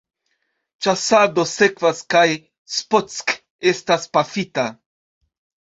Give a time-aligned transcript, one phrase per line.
[0.85, 2.25] Ĉasado sekvas kaj
[2.79, 3.37] Spock
[3.75, 4.69] estas pafita.